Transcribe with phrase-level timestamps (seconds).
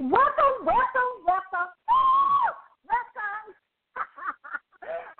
[0.00, 1.70] Welcome, welcome, welcome.
[2.88, 3.46] welcome.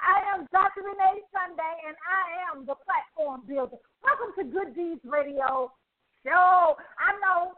[0.01, 0.81] I am Dr.
[0.81, 3.77] Renee Sunday, and I am the platform builder.
[4.03, 5.71] Welcome to Good Deeds Radio
[6.25, 6.77] Show.
[6.97, 7.53] I know,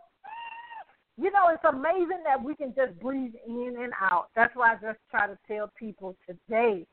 [1.17, 4.31] you know, it's amazing that we can just breathe in and out.
[4.35, 6.85] That's why I just try to tell people today.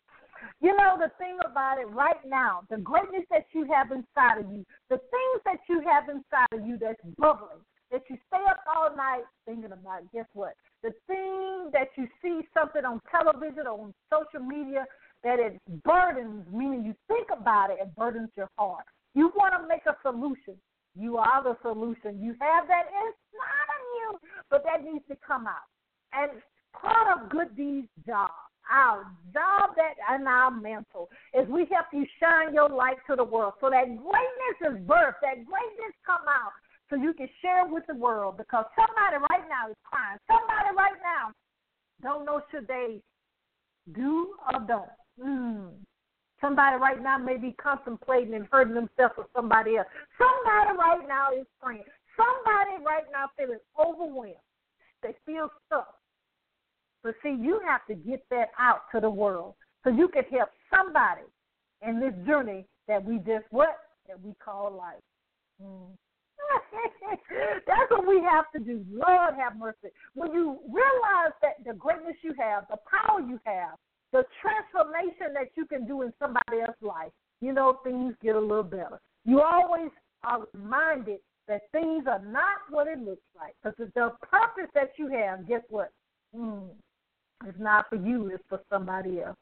[0.61, 4.52] You know, the thing about it right now, the greatness that you have inside of
[4.52, 8.59] you, the things that you have inside of you that's bubbling, that you stay up
[8.73, 10.53] all night thinking about, guess what?
[10.83, 14.85] The thing that you see something on television or on social media
[15.23, 18.85] that it burdens, meaning you think about it, it burdens your heart.
[19.13, 20.55] You want to make a solution.
[20.95, 22.21] You are the solution.
[22.21, 24.19] You have that inside of you,
[24.49, 25.67] but that needs to come out.
[26.13, 26.41] And
[26.73, 28.31] part of Good Deeds' job,
[28.71, 33.23] our job that and our mental is we help you shine your light to the
[33.23, 36.53] world so that greatness is birthed, that greatness come out
[36.89, 40.17] so you can share with the world because somebody right now is crying.
[40.27, 41.31] Somebody right now
[42.02, 43.02] don't know should they
[43.93, 44.89] do or don't.
[45.22, 45.72] Mm.
[46.41, 49.88] Somebody right now may be contemplating and hurting themselves or somebody else.
[50.17, 51.83] Somebody right now is praying.
[52.16, 54.36] Somebody right now feeling overwhelmed.
[55.03, 55.95] They feel stuck.
[57.03, 60.49] But see, you have to get that out to the world so you can help
[60.69, 61.21] somebody
[61.81, 63.77] in this journey that we just what
[64.08, 65.02] that we call life.
[65.64, 65.95] Mm.
[67.68, 68.86] That's what we have to do.
[68.92, 69.90] Lord have mercy.
[70.14, 73.78] When you realize that the greatness you have, the power you have,
[74.12, 78.40] the transformation that you can do in somebody else's life, you know, things get a
[78.40, 79.00] little better.
[79.26, 79.92] You always
[80.23, 83.56] are reminded that things are not what it looks like.
[83.64, 85.92] Because the purpose that you have, guess what?
[86.36, 86.70] Mm,
[87.45, 89.38] it's not for you, it's for somebody else.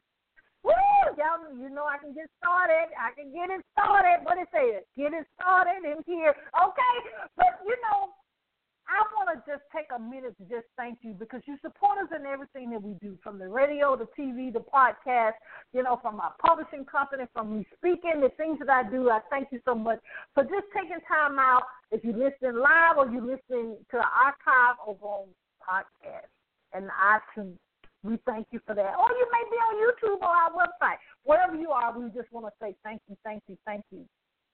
[1.16, 2.92] Y'all, you know I can get started.
[3.00, 4.28] I can get it started.
[4.28, 4.84] What it says?
[4.98, 6.36] Get it started in here.
[6.52, 6.96] Okay?
[7.38, 8.12] But, you know,
[8.88, 12.08] I want to just take a minute to just thank you because you support us
[12.16, 15.36] in everything that we do, from the radio, the TV, the podcast,
[15.74, 19.10] you know, from our publishing company, from me speaking, the things that I do.
[19.10, 20.00] I thank you so much
[20.34, 21.64] for just taking time out.
[21.92, 25.28] If you're listening live or you're listening to the archive over on
[25.60, 26.32] podcast
[26.74, 27.60] and iTunes,
[28.04, 28.94] we thank you for that.
[28.98, 30.98] Or you may be on YouTube or our website.
[31.24, 34.06] Wherever you are, we just want to say thank you, thank you, thank you.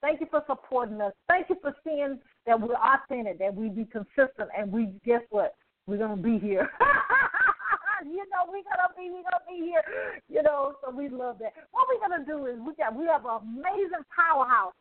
[0.01, 1.13] Thank you for supporting us.
[1.29, 5.55] Thank you for seeing that we're authentic, that we be consistent, and we guess what?
[5.87, 6.69] We're gonna be here.
[8.05, 9.83] you know, we're gonna be we're gonna be here.
[10.27, 11.53] You know, so we love that.
[11.71, 14.73] What we're gonna do is we got we have an amazing powerhouse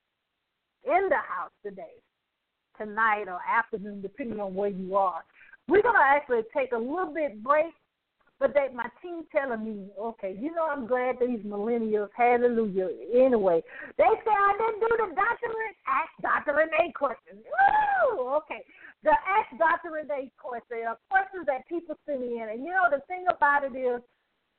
[0.84, 2.02] in the house today,
[2.76, 5.22] tonight or afternoon, depending on where you are.
[5.68, 7.72] We're gonna actually take a little bit break
[8.42, 12.90] but they, my team telling me, okay, you know, I'm glad these millennials, hallelujah.
[13.14, 13.62] Anyway,
[13.96, 15.54] they say I didn't do the Dr.
[15.86, 16.58] Ask Dr.
[16.58, 17.38] Renee question.
[17.38, 18.34] Woo!
[18.42, 18.66] Okay.
[19.04, 19.94] The Ask Dr.
[19.94, 22.48] Renee question are questions that people send me in.
[22.50, 24.02] And, you know, the thing about it is,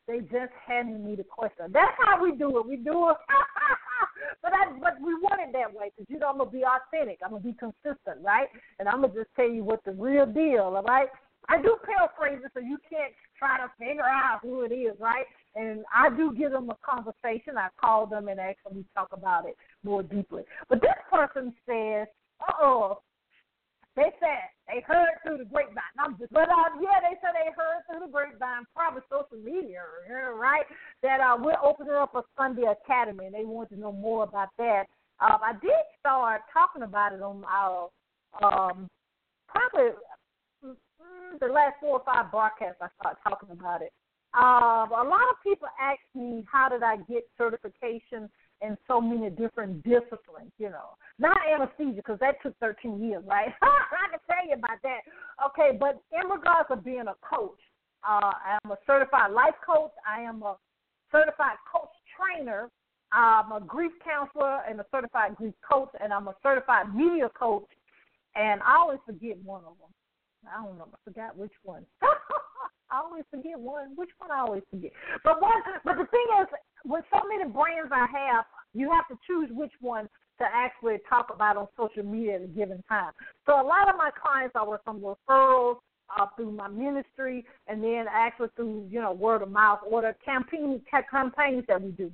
[0.07, 1.67] they just handed me the question.
[1.71, 2.65] That's how we do it.
[2.65, 3.17] We do it.
[4.41, 7.19] but I, but we want it that way because you know I'm gonna be authentic.
[7.23, 8.47] I'm gonna be consistent, right?
[8.79, 11.07] And I'm gonna just tell you what the real deal, all right?
[11.49, 15.25] I do paraphrase it so you can't try to figure out who it is, right?
[15.55, 17.57] And I do give them a conversation.
[17.57, 20.43] I call them and actually talk about it more deeply.
[20.69, 22.07] But this person says,
[22.41, 22.99] uh oh,
[23.95, 25.83] they said they heard through the grapevine.
[25.99, 29.81] I'm just, but uh, yeah, they said they heard through the grapevine, probably social media,
[30.33, 30.65] right?
[31.03, 34.49] That uh, we're opening up a Sunday academy, and they want to know more about
[34.57, 34.85] that.
[35.19, 37.89] Um, I did start talking about it on our
[38.41, 38.89] um,
[39.47, 39.91] probably
[41.39, 43.91] the last four or five broadcasts I started talking about it.
[44.33, 48.29] Um, a lot of people ask me how did I get certification
[48.61, 50.97] in so many different disciplines, you know.
[51.19, 53.53] Not anesthesia because that took 13 years, right?
[53.61, 55.01] I can tell you about that.
[55.47, 57.59] Okay, but in regards to being a coach,
[58.03, 59.91] uh, I am a certified life coach.
[60.07, 60.55] I am a
[61.11, 62.69] certified coach trainer.
[63.11, 67.67] I'm a grief counselor and a certified grief coach, and I'm a certified media coach.
[68.35, 69.93] And I always forget one of them.
[70.47, 70.87] I don't know.
[70.91, 71.85] I forgot which one.
[72.91, 73.95] I always forget one.
[73.95, 74.91] Which one I always forget.
[75.23, 75.53] But one.
[75.83, 76.47] But the thing is,
[76.85, 80.07] with so many brands I have, you have to choose which one
[80.39, 83.11] to actually talk about on social media at a given time.
[83.45, 85.77] So a lot of my clients work from referrals
[86.17, 90.15] uh, through my ministry, and then actually through you know word of mouth or the
[90.23, 92.11] campaign campaigns that we do.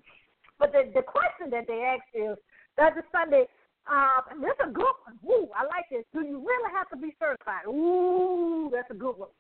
[0.58, 2.38] But the the question that they ask is,
[2.78, 3.04] Dr.
[3.12, 3.46] Sunday,
[3.90, 5.18] uh, this is a good one.
[5.26, 6.06] Ooh, I like this.
[6.14, 7.66] Do you really have to be certified?
[7.66, 9.34] Ooh, that's a good one.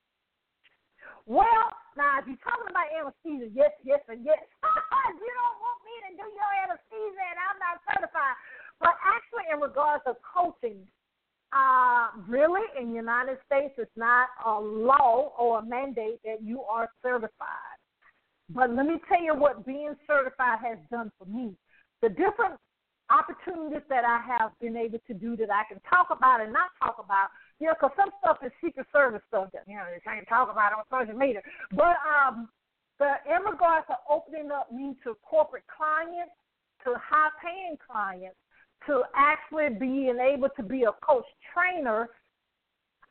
[1.29, 4.41] Well, now if you're talking about anesthesia, yes, yes, and yes.
[5.21, 8.37] you don't want me to do your anesthesia and I'm not certified.
[8.81, 10.81] But actually, in regards to coaching,
[11.53, 16.61] uh, really, in the United States, it's not a law or a mandate that you
[16.61, 17.77] are certified.
[18.49, 21.53] But let me tell you what being certified has done for me.
[22.01, 22.57] The different
[23.09, 26.69] opportunities that I have been able to do that I can talk about and not
[26.81, 27.29] talk about.
[27.59, 30.50] You know, because some stuff is secret service stuff that you know you can't talk
[30.51, 31.41] about on social media.
[31.71, 32.47] But um,
[33.00, 36.33] the in regards to opening up me to corporate clients,
[36.85, 38.38] to high paying clients,
[38.88, 42.07] to actually being able to be a coach trainer,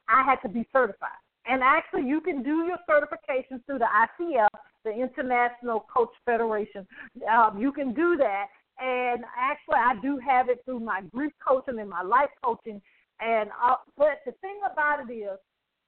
[0.08, 1.20] I had to be certified.
[1.46, 4.48] And actually, you can do your certifications through the ICF,
[4.84, 6.86] the International Coach Federation.
[7.30, 8.46] Um, you can do that.
[8.80, 12.80] And actually, I do have it through my grief coaching and my life coaching.
[13.20, 15.38] And uh, but the thing about it is,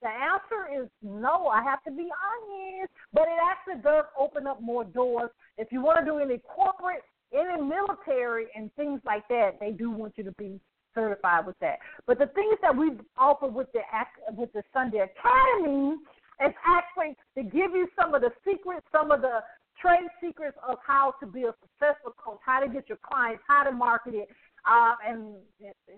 [0.01, 1.47] the answer is no.
[1.47, 5.29] I have to be honest, but it actually does open up more doors.
[5.57, 9.89] If you want to do any corporate the military and things like that, they do
[9.89, 10.59] want you to be
[10.93, 11.79] certified with that.
[12.05, 13.81] But the things that we offer with the
[14.35, 15.95] with the Sunday Academy
[16.45, 19.39] is actually to give you some of the secrets, some of the
[19.81, 23.63] trade secrets of how to be a successful coach, how to get your clients, how
[23.63, 24.29] to market it.
[24.63, 25.35] Uh, and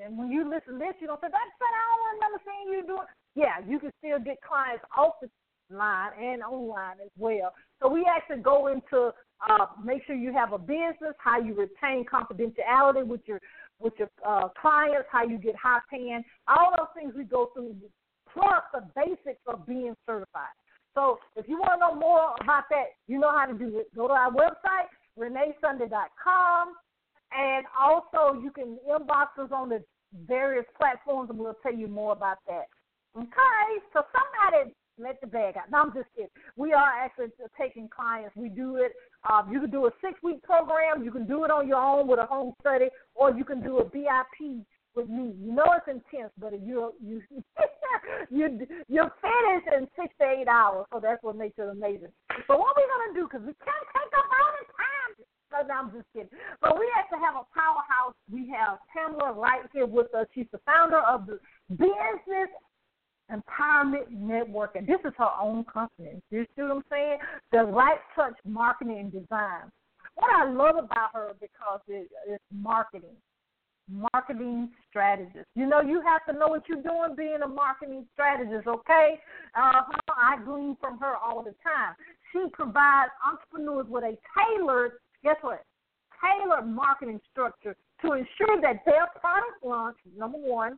[0.04, 2.74] and when you listen to this, you don't say, "That's what I don't remember seeing
[2.74, 5.30] you doing." Yeah, you can still get clients off the
[5.70, 7.54] line and online as well.
[7.82, 9.12] So we actually go into
[9.50, 13.40] uh, make sure you have a business, how you retain confidentiality with your
[13.80, 17.76] with your uh, clients, how you get high paying, all those things we go through,
[18.32, 20.56] plus the basics of being certified.
[20.96, 23.94] So if you want to know more about that, you know how to do it.
[23.96, 26.74] Go to our website, reneesunday.com,
[27.32, 29.84] and also you can inbox us on the
[30.28, 32.66] various platforms, and we'll tell you more about that.
[33.18, 35.72] Okay, so somebody let the bag out.
[35.72, 36.30] No, I'm just kidding.
[36.56, 37.28] We are actually
[37.60, 38.36] taking clients.
[38.36, 38.94] We do it.
[39.28, 41.04] Uh, you can do a six week program.
[41.04, 43.80] You can do it on your own with a home study, or you can do
[43.80, 45.34] a VIP with me.
[45.42, 47.22] You know it's intense, but you you
[48.30, 50.86] you you're finished in six to eight hours.
[50.94, 52.14] So that's what makes it amazing.
[52.48, 53.28] But what we're gonna do?
[53.28, 55.12] Because we can't take up all the time.
[55.54, 56.30] No, no, I'm just kidding.
[56.62, 58.16] But we have to have a powerhouse.
[58.32, 60.26] We have Pamela right here with us.
[60.34, 61.40] She's the founder of the
[61.70, 62.50] Business
[63.32, 66.22] Empowerment Network, and this is her own company.
[66.30, 67.18] You see what I'm saying?
[67.52, 69.72] The Wright Touch Marketing Design.
[70.16, 73.16] What I love about her because it, it's marketing,
[73.90, 75.48] marketing strategist.
[75.56, 78.68] You know, you have to know what you're doing being a marketing strategist.
[78.68, 79.20] Okay,
[79.56, 81.96] uh, I glean from her all the time.
[82.32, 84.94] She provides entrepreneurs with a tailored,
[85.24, 85.64] guess what?
[86.22, 90.78] Tailored marketing structure to ensure that their product launch, number one,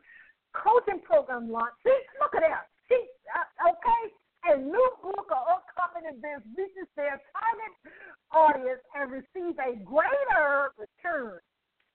[0.52, 1.72] coaching program launch.
[1.84, 2.66] See, look at that.
[2.88, 3.02] See,
[3.34, 4.02] uh, okay,
[4.54, 7.72] a new book or upcoming events reaches their target
[8.30, 11.40] audience and receives a greater return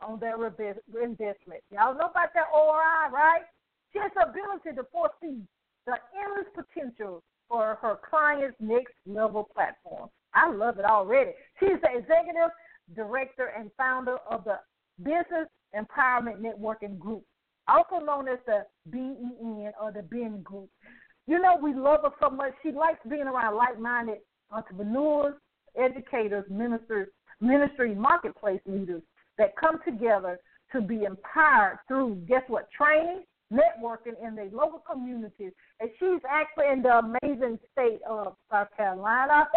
[0.02, 1.62] on their investment.
[1.72, 3.44] Y'all know about that ORI, right?
[3.94, 5.42] She has the ability to foresee
[5.86, 10.10] the endless potential for her clients' next level platform.
[10.34, 11.32] I love it already.
[11.60, 12.52] She's the executive
[12.96, 14.60] director and founder of the
[15.04, 17.24] Business Empowerment Networking Group
[17.68, 20.70] also known as the BEN or the BEN Group.
[21.28, 22.54] You know, we love her so much.
[22.64, 24.18] She likes being around like minded
[24.52, 25.36] entrepreneurs,
[25.78, 27.08] educators, ministers,
[27.40, 29.02] ministry marketplace leaders
[29.42, 30.40] that come together
[30.72, 35.52] to be empowered through, guess what, training, networking in the local communities.
[35.80, 39.50] And she's actually in the amazing state of South Carolina.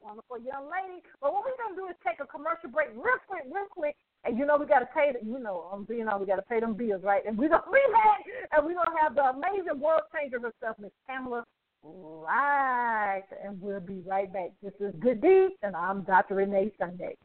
[0.00, 1.02] Wonderful young lady.
[1.20, 3.96] But what we're going to do is take a commercial break real quick, real quick,
[4.24, 6.46] and you know we got to pay, the, you know, you know we got to
[6.46, 7.26] pay them bills, right?
[7.26, 8.22] And we're gonna relax,
[8.52, 11.44] and we're gonna have the amazing world changer herself, Miss Pamela
[11.82, 14.52] Wright, and we'll be right back.
[14.62, 16.36] This is Good Deeds, and I'm Dr.
[16.36, 17.16] Renee Sunday.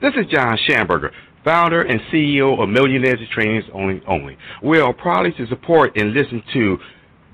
[0.00, 1.10] This is John Schamberger,
[1.44, 4.00] founder and CEO of Millionaires Trainings Only.
[4.08, 4.38] Only.
[4.62, 6.78] We are proud to support and listen to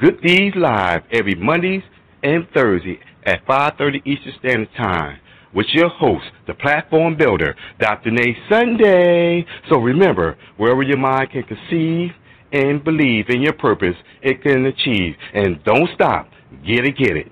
[0.00, 1.84] Good Deeds Live every Mondays
[2.24, 5.20] and Thursday at 5:30 Eastern Standard Time
[5.54, 8.10] with your host, the platform builder, Dr.
[8.10, 9.46] Renee Sunday.
[9.68, 12.10] So remember, wherever your mind can conceive
[12.52, 15.14] and believe in your purpose, it can achieve.
[15.32, 16.30] And don't stop.
[16.66, 17.30] Get it, get it.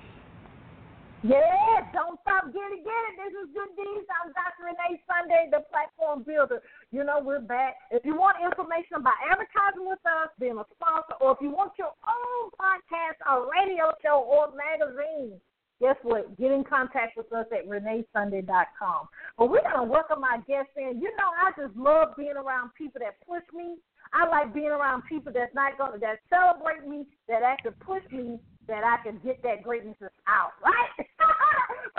[1.25, 3.15] Yeah, don't stop, get it, get it.
[3.21, 4.09] This is Good Deeds.
[4.09, 4.73] I'm Dr.
[4.73, 6.65] Renee Sunday, the platform builder.
[6.89, 7.77] You know, we're back.
[7.93, 11.77] If you want information about advertising with us, being a sponsor, or if you want
[11.77, 15.37] your own podcast or radio show or magazine,
[15.85, 16.33] guess what?
[16.41, 19.01] Get in contact with us at reneesunday.com.
[19.37, 21.05] But we're going to welcome our guests in.
[21.05, 23.77] You know, I just love being around people that push me.
[24.17, 28.05] I like being around people that's not going to, that celebrate me, that actually push
[28.13, 31.05] me, that I can get that greatness out, right?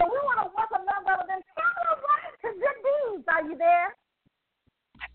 [0.05, 3.25] So we want to welcome none other than to Good Deeds.
[3.27, 3.95] Are you there?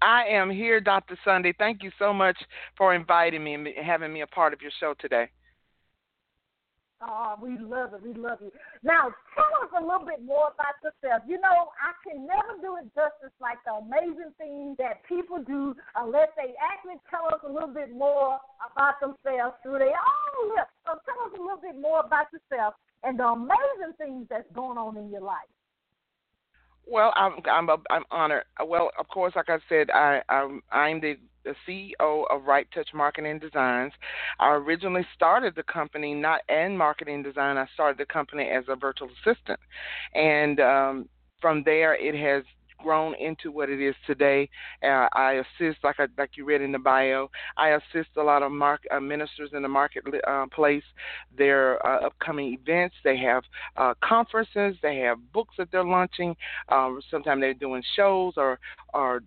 [0.03, 1.17] I am here, Dr.
[1.25, 1.55] Sunday.
[1.59, 2.37] Thank you so much
[2.77, 5.29] for inviting me and having me a part of your show today.
[7.03, 8.03] Oh, we love it.
[8.03, 8.53] We love you.
[8.83, 11.23] Now, tell us a little bit more about yourself.
[11.25, 15.73] You know, I can never do it justice like the amazing things that people do
[15.97, 20.77] unless they actually tell us a little bit more about themselves through their own lips.
[20.85, 24.79] So tell us a little bit more about yourself and the amazing things that's going
[24.79, 25.49] on in your life.
[26.87, 28.45] Well, I'm I'm I'm honored.
[28.65, 32.89] Well, of course, like I said, I I'm, I'm the the CEO of Wright Touch
[32.93, 33.93] Marketing Designs.
[34.39, 37.57] I originally started the company not in marketing design.
[37.57, 39.61] I started the company as a virtual assistant,
[40.15, 41.09] and um,
[41.41, 42.45] from there it has
[42.83, 44.49] grown into what it is today.
[44.83, 48.43] Uh, I assist, like I, like you read in the bio, I assist a lot
[48.43, 50.21] of mark, uh, ministers in the marketplace.
[50.27, 53.43] Uh, their uh, upcoming events, they have
[53.77, 56.37] uh, conferences, they have books that they're launching.
[56.69, 58.59] Um, sometimes they're doing shows or
[58.93, 59.23] or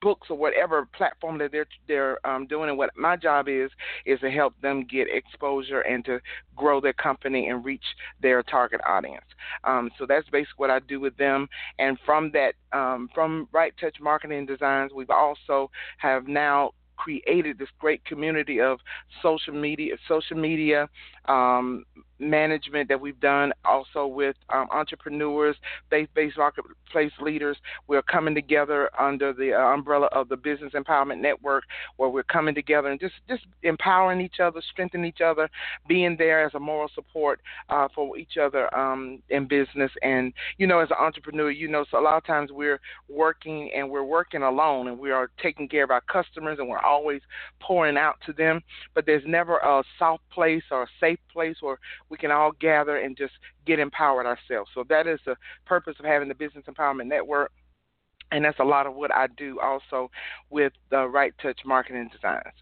[0.00, 2.68] books or whatever platform that they're they're um, doing.
[2.68, 3.70] And what my job is
[4.06, 6.20] is to help them get exposure and to
[6.56, 7.84] grow their company and reach
[8.20, 9.24] their target audience.
[9.64, 11.48] Um, so that's basically what I do with them.
[11.78, 17.68] And from that, um, from Wright Touch Marketing Designs, we've also have now created this
[17.78, 18.80] great community of
[19.22, 20.88] social media, social media
[21.26, 21.84] um,
[22.18, 25.56] management that we've done also with um, entrepreneurs,
[25.90, 27.56] faith-based marketplace leaders.
[27.86, 31.64] We're coming together under the uh, umbrella of the Business Empowerment Network,
[31.96, 35.48] where we're coming together and just just empowering each other, strengthening each other,
[35.86, 39.90] being there as a moral support uh, for each other um, in business.
[40.02, 43.70] And you know, as an entrepreneur, you know, so a lot of times we're working
[43.74, 47.20] and we're working alone, and we are taking care of our customers, and we're always
[47.60, 48.62] pouring out to them.
[48.94, 51.78] But there's never a soft place or a safe place where
[52.10, 53.32] we can all gather and just
[53.66, 54.70] get empowered ourselves.
[54.74, 55.36] So that is the
[55.66, 57.52] purpose of having the Business Empowerment Network.
[58.30, 60.10] And that's a lot of what I do also
[60.50, 62.54] with the Wright Touch Marketing Designs.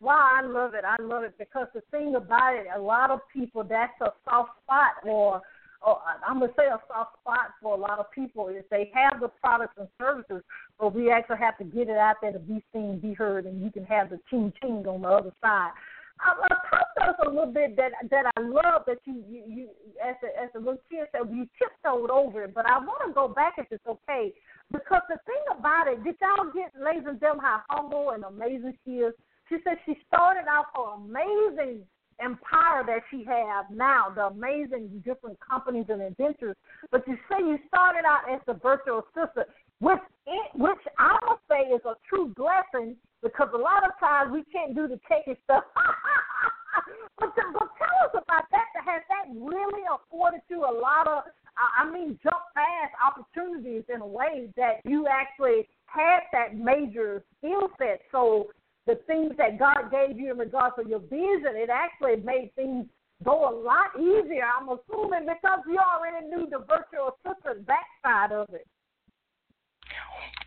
[0.00, 0.84] Wow, I love it.
[0.84, 4.50] I love it because the thing about it, a lot of people, that's a soft
[4.62, 5.42] spot, or, or
[5.86, 9.20] oh, I'm gonna say a soft spot for a lot of people is they have
[9.20, 10.42] the products and services,
[10.78, 13.62] but we actually have to get it out there to be seen, be heard, and
[13.62, 15.70] you can have the ching ching on the other side.
[16.22, 19.68] Talk to us a little bit that that I love that you you, you
[20.02, 23.12] as a as a little kid said you tiptoed over it, but I want to
[23.12, 24.32] go back if it's okay
[24.72, 28.74] because the thing about it, did y'all get ladies and gentlemen how humble and amazing
[28.84, 29.14] she is?
[29.48, 31.82] She said she started out for amazing
[32.20, 36.56] empire that she has now, the amazing different companies and adventures.
[36.90, 40.00] But you say you started out as the virtual assistant, which
[40.54, 44.74] which I would say is a true blessing because a lot of times we can't
[44.74, 45.64] do the techie stuff.
[47.18, 48.66] but, but tell us about that.
[48.84, 51.24] Has that really afforded you a lot of,
[51.56, 57.68] I mean, jump fast opportunities in a way that you actually had that major skill
[57.78, 58.00] set?
[58.12, 58.50] So
[58.86, 62.86] the things that God gave you in regards to your vision, it actually made things
[63.24, 64.44] go a lot easier.
[64.44, 68.66] I'm assuming because you already knew the virtual assistant backside of it.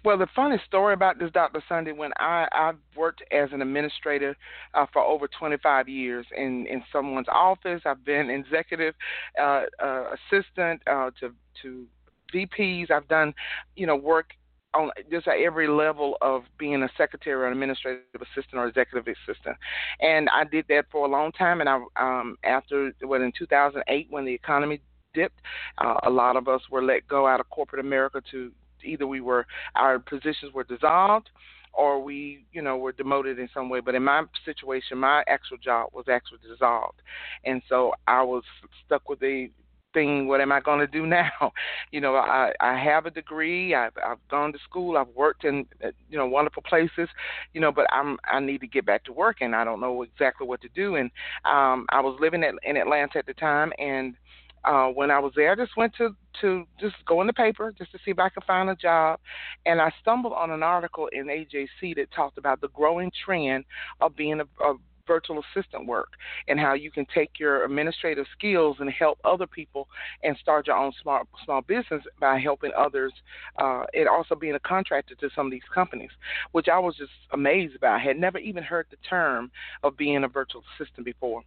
[0.05, 1.61] Well, the funny story about this, Dr.
[1.67, 4.35] Sunday, when I I've worked as an administrator
[4.73, 7.81] uh, for over 25 years in in someone's office.
[7.85, 8.95] I've been executive
[9.39, 11.85] uh, uh, assistant uh, to to
[12.33, 12.91] VPs.
[12.91, 13.33] I've done,
[13.75, 14.31] you know, work
[14.73, 19.07] on just at every level of being a secretary or an administrative assistant or executive
[19.07, 19.57] assistant.
[19.99, 21.59] And I did that for a long time.
[21.59, 24.81] And I, um, after, well, in 2008, when the economy
[25.13, 25.41] dipped,
[25.79, 28.51] uh, a lot of us were let go out of corporate America to
[28.83, 29.45] either we were
[29.75, 31.29] our positions were dissolved
[31.73, 33.79] or we, you know, were demoted in some way.
[33.79, 37.01] But in my situation, my actual job was actually dissolved,
[37.45, 38.43] and so I was
[38.85, 39.49] stuck with the
[39.93, 40.27] thing.
[40.27, 41.53] What am I going to do now?
[41.91, 43.75] You know, I I have a degree.
[43.75, 44.97] I've I've gone to school.
[44.97, 45.65] I've worked in
[46.09, 47.09] you know wonderful places.
[47.53, 50.03] You know, but I'm I need to get back to work, and I don't know
[50.03, 50.95] exactly what to do.
[50.95, 51.11] And
[51.45, 54.15] um, I was living at, in Atlanta at the time, and
[54.63, 57.73] uh, when I was there, I just went to to just go in the paper
[57.77, 59.19] just to see if I could find a job,
[59.65, 63.65] and I stumbled on an article in AJC that talked about the growing trend
[63.99, 64.75] of being a, a
[65.09, 66.09] virtual assistant work
[66.47, 69.87] and how you can take your administrative skills and help other people
[70.23, 73.11] and start your own small small business by helping others
[73.57, 76.11] uh, and also being a contractor to some of these companies,
[76.51, 77.99] which I was just amazed about.
[77.99, 79.51] I had never even heard the term
[79.83, 81.41] of being a virtual assistant before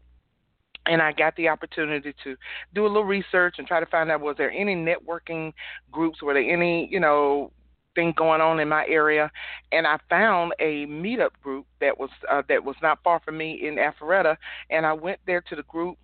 [0.87, 2.37] and I got the opportunity to
[2.75, 5.53] do a little research and try to find out was there any networking
[5.91, 7.53] groups, were there any, you know,
[7.95, 9.31] thing going on in my area,
[9.71, 13.67] and I found a meetup group that was uh, that was not far from me
[13.67, 14.37] in Alpharetta,
[14.71, 15.99] and I went there to the group.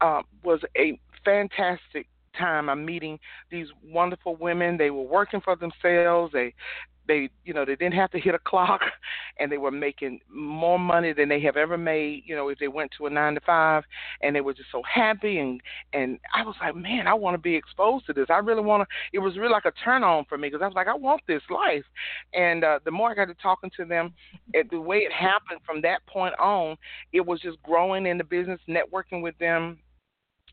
[0.00, 3.18] Uh, was a fantastic time I'm meeting
[3.50, 4.76] these wonderful women.
[4.76, 6.32] They were working for themselves.
[6.32, 6.54] They
[7.08, 8.80] they you know they didn't have to hit a clock
[9.38, 12.68] and they were making more money than they have ever made you know if they
[12.68, 13.84] went to a nine to five
[14.22, 15.60] and they were just so happy and
[15.92, 18.26] and i was like man i want to be exposed to this.
[18.30, 20.66] I really want to it was really like a turn on for me because i
[20.66, 21.84] was like i want this life.
[22.34, 24.12] And uh the more i got to talking to them
[24.52, 26.76] it, the way it happened from that point on
[27.12, 29.78] it was just growing in the business networking with them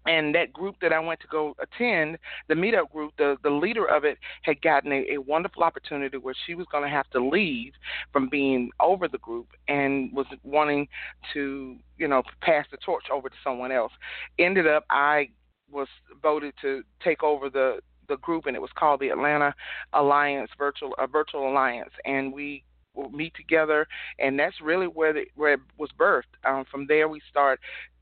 [0.05, 3.85] and that group that I went to go attend, the meetup group, the, the leader
[3.85, 7.23] of it had gotten a, a wonderful opportunity where she was going to have to
[7.23, 7.73] leave
[8.11, 10.87] from being over the group and was wanting
[11.33, 13.91] to, you know, pass the torch over to someone else.
[14.37, 15.29] Ended up, I
[15.71, 15.87] was
[16.21, 19.53] voted to take over the the group, and it was called the Atlanta
[19.93, 22.63] Alliance Virtual Virtual Alliance, and we
[22.95, 23.87] will meet together,
[24.17, 26.23] and that's really where the, where it was birthed.
[26.43, 27.59] Um, from there, we start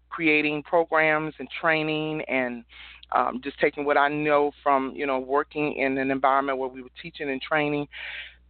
[0.10, 2.64] creating programs and training and
[3.14, 6.82] um, just taking what I know from you know working in an environment where we
[6.82, 7.88] were teaching and training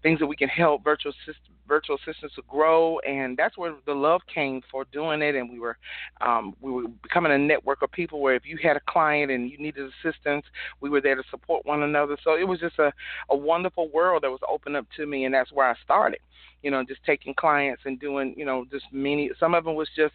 [0.03, 3.93] things that we can help virtual system, virtual assistants to grow, and that's where the
[3.93, 5.35] love came for doing it.
[5.35, 5.77] And we were
[6.21, 9.49] um, we were becoming a network of people where if you had a client and
[9.49, 10.45] you needed assistance,
[10.81, 12.17] we were there to support one another.
[12.23, 12.91] So it was just a,
[13.29, 16.19] a wonderful world that was opened up to me, and that's where I started.
[16.63, 19.29] You know, just taking clients and doing you know just many.
[19.39, 20.13] Some of them was just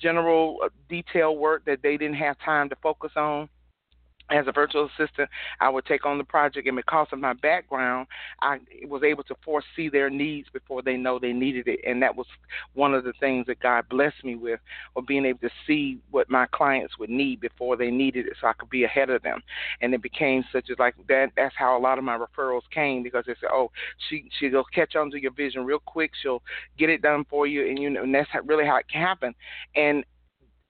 [0.00, 3.48] general uh, detail work that they didn't have time to focus on
[4.32, 5.28] as a virtual assistant,
[5.60, 8.06] I would take on the project, and because of my background,
[8.40, 12.16] I was able to foresee their needs before they know they needed it, and that
[12.16, 12.26] was
[12.74, 14.60] one of the things that God blessed me with,
[14.96, 18.46] of being able to see what my clients would need before they needed it, so
[18.46, 19.42] I could be ahead of them.
[19.80, 21.32] And it became such as like that.
[21.36, 23.70] That's how a lot of my referrals came because they said, "Oh,
[24.08, 26.12] she she'll catch on to your vision real quick.
[26.22, 26.42] She'll
[26.78, 29.34] get it done for you," and you know, and that's really how it can happen.
[29.76, 30.04] And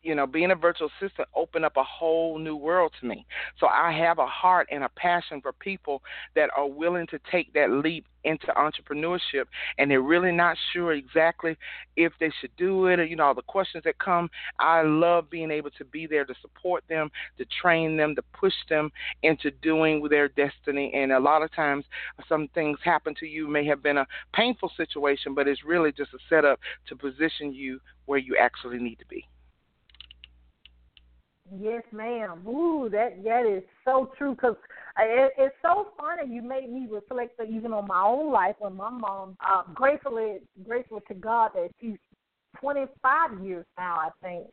[0.03, 3.25] you know, being a virtual assistant opened up a whole new world to me.
[3.59, 6.03] So I have a heart and a passion for people
[6.35, 9.47] that are willing to take that leap into entrepreneurship
[9.79, 11.57] and they're really not sure exactly
[11.97, 14.29] if they should do it or you know all the questions that come.
[14.59, 18.55] I love being able to be there to support them to train them to push
[18.69, 18.91] them
[19.23, 20.93] into doing their destiny.
[20.95, 21.85] And a lot of times
[22.29, 26.13] some things happen to you may have been a painful situation but it's really just
[26.13, 29.27] a setup to position you where you actually need to be
[31.51, 32.47] Yes, ma'am.
[32.47, 34.35] Ooh, that that is so true.
[34.37, 34.57] Cause
[34.99, 36.33] it, it's so funny.
[36.33, 41.01] You made me reflect even on my own life when my mom, uh, gratefully, grateful
[41.09, 41.97] to God that she's
[42.61, 44.47] 25 years now, I think,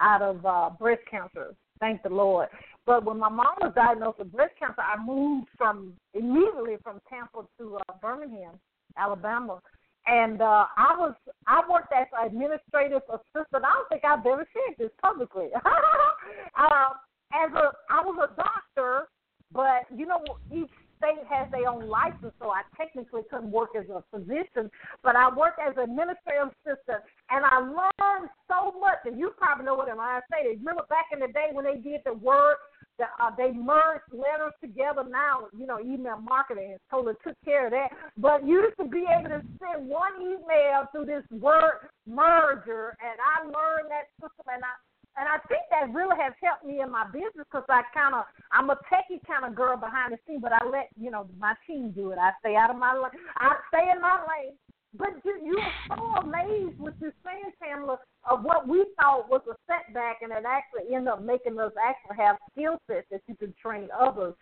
[0.00, 1.54] out of uh, breast cancer.
[1.80, 2.48] Thank the Lord.
[2.84, 7.42] But when my mom was diagnosed with breast cancer, I moved from immediately from Tampa
[7.58, 8.54] to uh, Birmingham,
[8.96, 9.60] Alabama,
[10.06, 11.14] and uh, I was
[11.46, 13.64] I worked as an administrative assistant.
[13.64, 15.48] I don't think I've ever said this publicly.
[15.54, 15.60] uh,
[17.32, 19.08] as a I was a doctor,
[19.52, 23.86] but you know each state has their own license, so I technically couldn't work as
[23.90, 24.70] a physician.
[25.02, 29.02] But I worked as an administrative assistant, and I learned so much.
[29.04, 30.54] And you probably know what I say.
[30.58, 32.56] Remember back in the day when they did the word
[33.00, 35.48] uh, they merged letters together now.
[35.56, 37.88] You know, email marketing has totally took care of that.
[38.16, 43.16] But you used to be able to send one email through this word merger, and
[43.18, 44.74] I learned that system, and I
[45.16, 48.24] and I think that really has helped me in my business because I kind of
[48.50, 51.54] I'm a techie kind of girl behind the scene, but I let you know my
[51.66, 52.18] team do it.
[52.18, 53.20] I stay out of my lane.
[53.36, 54.56] I stay in my lane.
[54.94, 57.96] But you, you are so amazed with this saying, Tamela,
[58.30, 62.22] of what we thought was a setback, and it actually ended up making us actually
[62.22, 64.34] have skill sets that you can train others.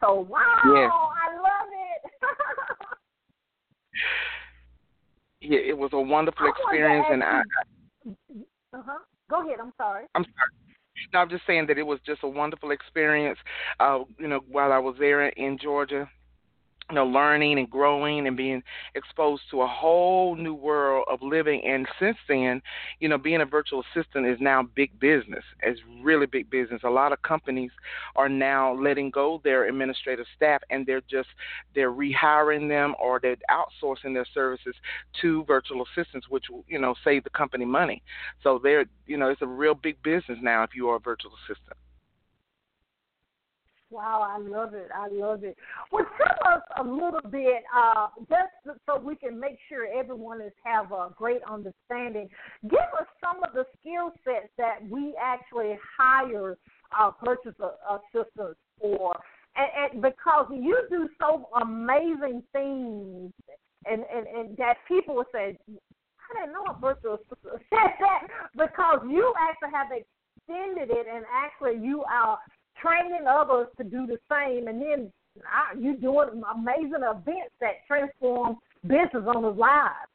[0.00, 0.90] So, wow, yes.
[0.90, 2.10] I love it.
[5.52, 7.42] yeah, it was a wonderful experience, and I.
[8.72, 8.98] Uh huh.
[9.28, 9.58] Go ahead.
[9.60, 10.06] I'm sorry.
[10.14, 10.50] I'm sorry.
[11.12, 13.38] No, I'm just saying that it was just a wonderful experience.
[13.78, 16.08] Uh, you know, while I was there in Georgia,
[16.90, 18.62] you know, learning and growing and being
[18.94, 21.62] exposed to a whole new world of living.
[21.66, 22.62] And since then,
[22.98, 25.44] you know, being a virtual assistant is now big business.
[25.62, 26.82] It's really big business.
[26.84, 27.70] A lot of companies
[28.16, 31.28] are now letting go their administrative staff and they're just
[31.74, 34.74] they're rehiring them or they're outsourcing their services
[35.20, 38.02] to virtual assistants, which will, you know, save the company money.
[38.42, 41.32] So they're you know, it's a real big business now if you are a virtual
[41.44, 41.76] assistant.
[43.90, 44.88] Wow, I love it.
[44.94, 45.56] I love it.
[45.90, 50.52] Well, tell us a little bit, uh, just so we can make sure everyone is
[50.62, 52.28] have a great understanding.
[52.68, 56.58] Give us some of the skill sets that we actually hire
[56.98, 59.16] uh, purchase assistants for,
[59.56, 63.32] and, and because you do so amazing things,
[63.86, 69.00] and, and, and that people say, I didn't know a virtual assistant said that because
[69.08, 72.38] you actually have extended it, and actually you are
[72.80, 78.56] training others to do the same, and then uh, you doing amazing events that transform
[78.82, 80.08] business owners' lives.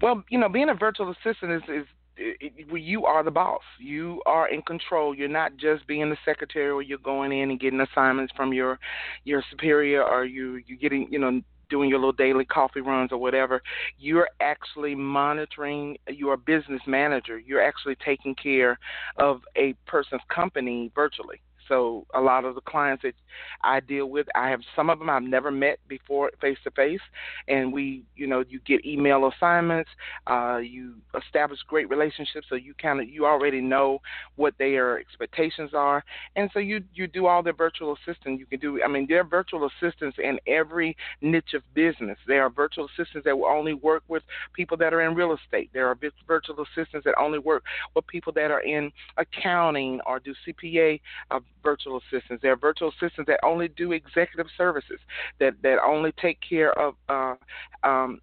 [0.00, 3.62] Well, you know, being a virtual assistant is, is it, you are the boss.
[3.78, 5.14] You are in control.
[5.14, 8.78] You're not just being the secretary or you're going in and getting assignments from your
[9.24, 13.18] your superior or you you getting you know doing your little daily coffee runs or
[13.18, 13.62] whatever.
[13.98, 17.38] You're actually monitoring your business manager.
[17.38, 18.78] You're actually taking care
[19.16, 21.40] of a person's company virtually.
[21.68, 23.14] So a lot of the clients that
[23.62, 27.00] I deal with, I have some of them I've never met before face to face,
[27.46, 29.90] and we, you know, you get email assignments,
[30.26, 34.00] uh, you establish great relationships, so you kind of you already know
[34.36, 36.04] what their expectations are,
[36.36, 38.40] and so you you do all their virtual assistants.
[38.40, 42.18] You can do, I mean, there are virtual assistants in every niche of business.
[42.26, 44.22] There are virtual assistants that will only work with
[44.54, 45.70] people that are in real estate.
[45.72, 50.34] There are virtual assistants that only work with people that are in accounting or do
[50.46, 51.00] CPA.
[51.30, 52.42] Uh, virtual assistants.
[52.42, 54.98] There are virtual assistants that only do executive services,
[55.40, 57.34] that that only take care of uh,
[57.82, 58.20] um,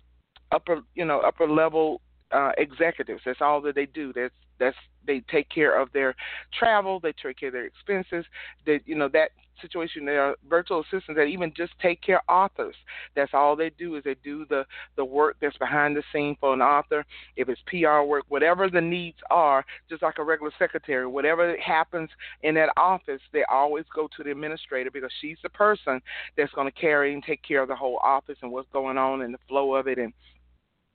[0.51, 2.01] upper you know upper level
[2.35, 3.21] uh, executives.
[3.25, 4.11] That's all that they do.
[4.13, 6.15] That's that's they take care of their
[6.57, 8.25] travel, they take care of their expenses.
[8.65, 10.05] That you know that situation.
[10.05, 12.75] There are virtual assistants that even just take care of authors.
[13.15, 16.53] That's all they do is they do the the work that's behind the scene for
[16.53, 17.05] an author.
[17.35, 22.09] If it's PR work, whatever the needs are, just like a regular secretary, whatever happens
[22.43, 26.01] in that office, they always go to the administrator because she's the person
[26.37, 29.21] that's going to carry and take care of the whole office and what's going on
[29.21, 30.13] and the flow of it and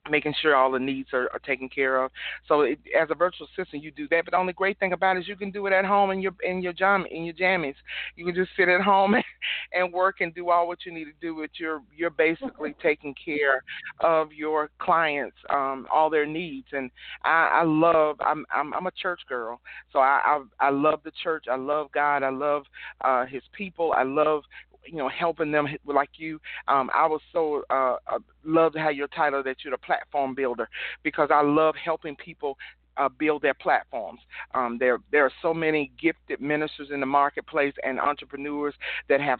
[0.09, 2.11] making sure all the needs are, are taken care of.
[2.47, 4.25] So it, as a virtual assistant, you do that.
[4.25, 6.21] But the only great thing about it is you can do it at home in
[6.21, 7.75] your in your jam in your jammies.
[8.15, 9.23] You can just sit at home and,
[9.73, 11.37] and work and do all what you need to do.
[11.39, 13.63] But you're you're basically taking care
[13.99, 16.67] of your clients, um, all their needs.
[16.71, 16.89] And
[17.23, 18.17] I, I love.
[18.21, 19.61] I'm, I'm I'm a church girl,
[19.93, 21.45] so I, I I love the church.
[21.49, 22.23] I love God.
[22.23, 22.63] I love
[23.01, 23.93] uh, His people.
[23.95, 24.43] I love
[24.85, 26.39] you know helping them like you.
[26.67, 30.35] Um, I was so uh, uh, love to have your title that you're the platform
[30.35, 30.69] builder
[31.03, 32.57] because I love helping people
[33.01, 34.19] uh, build their platforms.
[34.53, 38.75] Um, there, there are so many gifted ministers in the marketplace and entrepreneurs
[39.09, 39.39] that have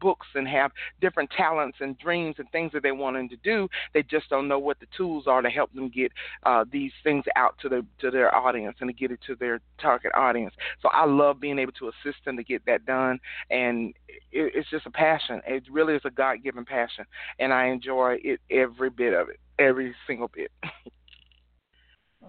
[0.00, 0.70] books and have
[1.00, 3.68] different talents and dreams and things that they want them to do.
[3.92, 6.12] They just don't know what the tools are to help them get
[6.44, 9.60] uh, these things out to the to their audience and to get it to their
[9.80, 10.54] target audience.
[10.80, 13.20] So I love being able to assist them to get that done,
[13.50, 13.94] and
[14.30, 15.42] it, it's just a passion.
[15.46, 17.04] It really is a God-given passion,
[17.38, 20.50] and I enjoy it every bit of it, every single bit.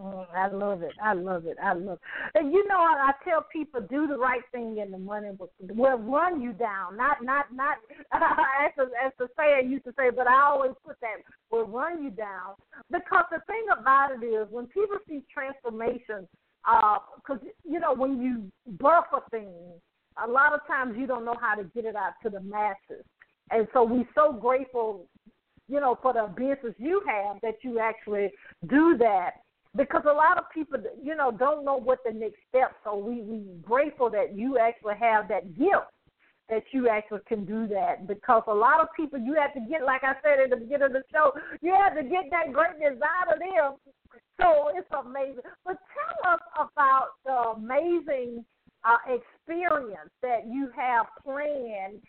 [0.02, 0.94] Mm, I love it.
[1.02, 1.58] I love it.
[1.62, 2.40] I love it.
[2.40, 5.52] And you know, I, I tell people do the right thing, and the money will,
[5.60, 6.98] will run you down.
[6.98, 7.78] Not, not, not
[8.14, 12.04] as the, as the saying used to say, but I always put that will run
[12.04, 12.56] you down
[12.92, 16.28] because the thing about it is when people see transformation,
[16.64, 19.54] because uh, you know when you birth a thing,
[20.24, 23.06] a lot of times you don't know how to get it out to the masses,
[23.52, 25.06] and so we're so grateful
[25.70, 28.30] you know, for the business you have that you actually
[28.68, 29.32] do that
[29.76, 33.22] because a lot of people, you know, don't know what the next step So we
[33.22, 35.90] we grateful that you actually have that gift
[36.50, 39.84] that you actually can do that because a lot of people you have to get,
[39.84, 41.32] like I said at the beginning of the show,
[41.62, 43.78] you have to get that greatness out of them.
[44.40, 45.42] So it's amazing.
[45.66, 48.46] But tell us about the amazing
[48.84, 52.02] uh, experience that you have planned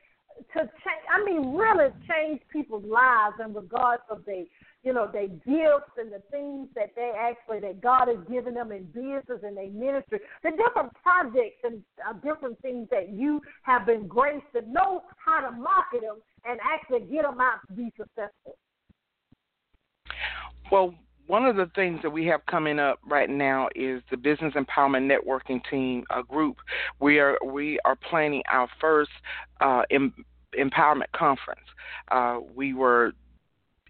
[0.55, 1.05] to change.
[1.12, 4.47] I mean, really change people's lives in regards of the
[4.85, 8.70] you know, their gifts and the things that they actually that God has given them
[8.70, 13.87] in business and their ministry, the different projects and uh, different things that you have
[13.87, 17.90] been graced to know how to market them and actually get them out to be
[17.97, 18.59] successful.
[20.70, 20.94] Well,
[21.27, 25.11] one of the things that we have coming up right now is the Business Empowerment
[25.11, 26.59] Networking Team group.
[27.01, 29.11] We are we are planning our first
[29.61, 30.25] uh, em-
[30.59, 31.65] empowerment conference.
[32.11, 33.13] Uh, we were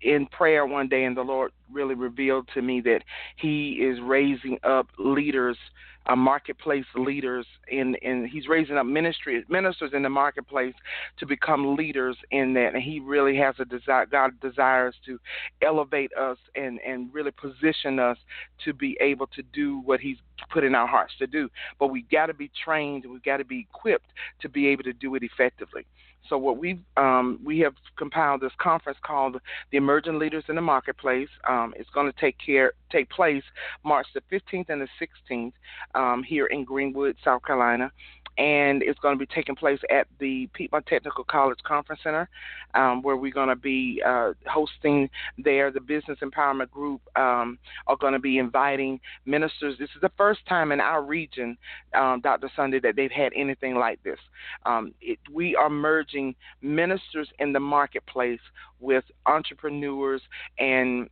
[0.02, 3.00] in prayer one day, and the Lord really revealed to me that
[3.36, 5.56] He is raising up leaders,
[6.06, 10.74] uh, marketplace leaders, in and He's raising up ministry ministers in the marketplace
[11.18, 12.74] to become leaders in that.
[12.74, 14.06] And He really has a desire.
[14.06, 15.18] God desires to
[15.62, 18.18] elevate us and and really position us
[18.64, 20.18] to be able to do what He's
[20.50, 21.48] put in our hearts to do.
[21.78, 23.04] But we got to be trained.
[23.08, 25.86] We've got to be equipped to be able to do it effectively.
[26.28, 30.62] So what we um, we have compiled this conference called the Emerging Leaders in the
[30.62, 31.28] Marketplace.
[31.48, 33.42] Um, it's going to take care take place
[33.84, 34.88] March the 15th and the
[35.30, 35.52] 16th
[35.94, 37.90] um, here in Greenwood, South Carolina.
[38.36, 42.28] And it's going to be taking place at the Piedmont Technical College Conference Center,
[42.74, 45.70] um, where we're going to be uh, hosting there.
[45.70, 49.76] The Business Empowerment Group um, are going to be inviting ministers.
[49.78, 51.56] This is the first time in our region,
[51.94, 52.50] um, Dr.
[52.56, 54.18] Sunday, that they've had anything like this.
[54.66, 58.40] Um, it, we are merging ministers in the marketplace
[58.80, 60.22] with entrepreneurs
[60.58, 61.08] and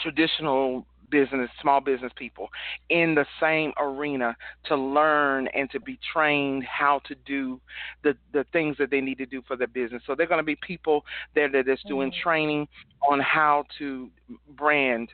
[0.00, 2.48] traditional business, small business people
[2.88, 7.60] in the same arena to learn and to be trained how to do
[8.02, 10.02] the the things that they need to do for their business.
[10.06, 12.28] So they're going to be people there that is doing mm-hmm.
[12.28, 12.68] training
[13.08, 14.10] on how to
[14.56, 15.10] brand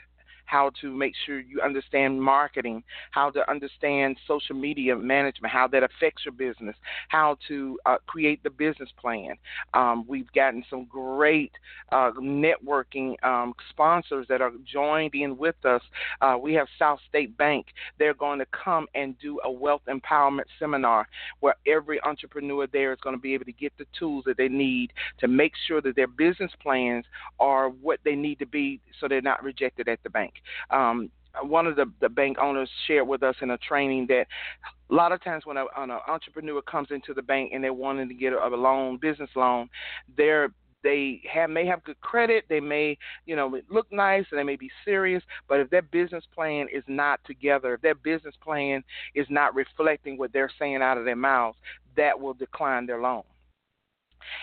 [0.52, 5.82] how to make sure you understand marketing, how to understand social media management, how that
[5.82, 6.76] affects your business,
[7.08, 9.34] how to uh, create the business plan.
[9.72, 11.52] Um, we've gotten some great
[11.90, 15.80] uh, networking um, sponsors that are joined in with us.
[16.20, 17.68] Uh, we have South State Bank.
[17.98, 21.08] They're going to come and do a wealth empowerment seminar
[21.40, 24.48] where every entrepreneur there is going to be able to get the tools that they
[24.48, 27.06] need to make sure that their business plans
[27.40, 30.41] are what they need to be so they're not rejected at the bank.
[30.70, 31.10] Um,
[31.42, 34.26] one of the, the bank owners shared with us in a training that
[34.90, 38.08] a lot of times when a, an entrepreneur comes into the bank and they're wanting
[38.08, 39.68] to get a, a loan, business loan,
[40.16, 40.50] they're
[40.82, 44.56] they have may have good credit, they may, you know, look nice and they may
[44.56, 48.82] be serious, but if their business plan is not together, if their business plan
[49.14, 51.56] is not reflecting what they're saying out of their mouths,
[51.96, 53.22] that will decline their loan.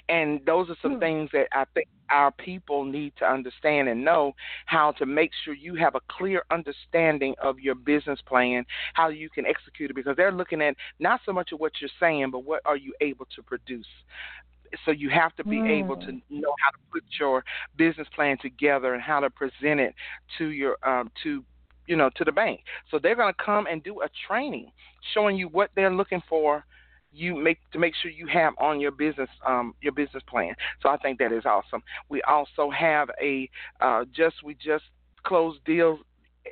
[0.08, 1.00] And those are some hmm.
[1.00, 4.34] things that I think our people need to understand and know
[4.66, 9.30] how to make sure you have a clear understanding of your business plan, how you
[9.30, 12.40] can execute it, because they're looking at not so much of what you're saying, but
[12.40, 13.86] what are you able to produce.
[14.86, 15.84] So you have to be mm.
[15.84, 16.20] able to hmm.
[16.30, 17.44] know how to put your
[17.76, 19.96] business plan together and how to present it
[20.38, 21.44] to your um, to
[21.88, 22.62] you know to the bank.
[22.92, 24.72] So they're going to come and do a training
[25.14, 26.64] showing you what they're looking for
[27.12, 30.54] you make to make sure you have on your business um, your business plan.
[30.82, 31.84] So I think that is awesome.
[32.10, 33.50] We also have a
[33.82, 34.86] uh, just we just
[35.24, 36.00] closed deals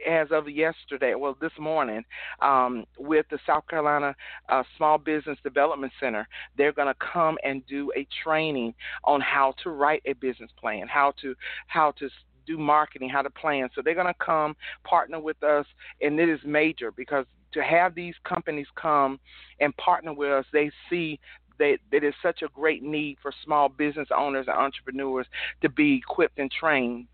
[0.08, 2.04] as of yesterday, well, this morning,
[2.42, 4.16] um, with the South Carolina
[4.50, 6.28] uh, Small Business Development Center.
[6.58, 10.88] They're going to come and do a training on how to write a business plan,
[10.88, 11.36] how to
[11.68, 12.10] how to
[12.46, 13.70] do marketing, how to plan.
[13.76, 15.66] So they're going to come partner with us,
[16.02, 17.26] and it is major because
[17.58, 19.20] to have these companies come
[19.60, 21.20] and partner with us, they see
[21.58, 25.26] that it is such a great need for small business owners and entrepreneurs
[25.62, 27.08] to be equipped and trained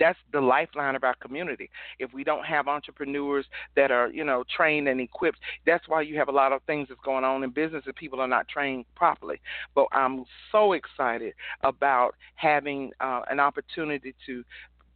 [0.00, 1.70] that's the lifeline of our community.
[1.98, 6.18] If we don't have entrepreneurs that are, you know, trained and equipped, that's why you
[6.18, 8.84] have a lot of things that's going on in business and people are not trained
[8.96, 9.40] properly.
[9.74, 14.44] But I'm so excited about having uh, an opportunity to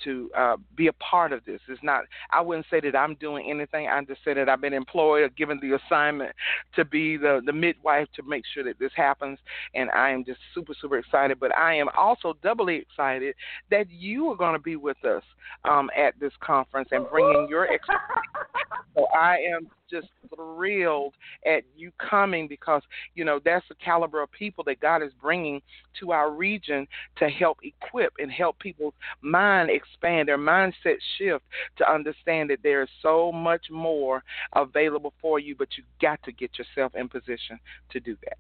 [0.04, 1.60] to uh, be a part of this.
[1.68, 2.04] It's not.
[2.30, 3.88] I wouldn't say that I'm doing anything.
[3.88, 6.34] I just say that I've been employed or given the assignment
[6.76, 9.38] to be the the midwife to make sure that this happens.
[9.74, 11.38] And I am just super super excited.
[11.40, 13.34] But I am also doubly excited
[13.70, 15.22] that you are going to be with us
[15.64, 18.00] um, at this conference and bringing your expertise.
[18.94, 21.14] so I am just thrilled
[21.46, 22.82] at you coming because
[23.14, 25.60] you know that's the caliber of people that God is bringing
[26.00, 31.44] to our region to help equip and help people's mind expand, their mindset shift
[31.76, 34.22] to understand that there is so much more
[34.54, 37.58] available for you, but you got to get yourself in position
[37.90, 38.38] to do that.